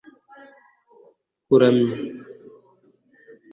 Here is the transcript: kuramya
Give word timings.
kuramya 1.47 1.97